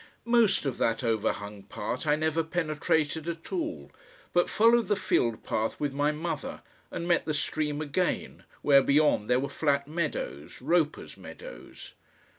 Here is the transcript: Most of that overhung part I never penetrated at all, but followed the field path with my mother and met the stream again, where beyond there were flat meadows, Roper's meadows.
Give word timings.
Most 0.25 0.65
of 0.65 0.79
that 0.79 1.03
overhung 1.03 1.61
part 1.61 2.07
I 2.07 2.15
never 2.15 2.43
penetrated 2.43 3.29
at 3.29 3.53
all, 3.53 3.91
but 4.33 4.49
followed 4.49 4.87
the 4.87 4.95
field 4.95 5.43
path 5.43 5.79
with 5.79 5.93
my 5.93 6.11
mother 6.11 6.63
and 6.89 7.07
met 7.07 7.25
the 7.25 7.35
stream 7.35 7.83
again, 7.83 8.43
where 8.63 8.81
beyond 8.81 9.29
there 9.29 9.39
were 9.39 9.47
flat 9.47 9.87
meadows, 9.87 10.59
Roper's 10.59 11.17
meadows. 11.17 11.93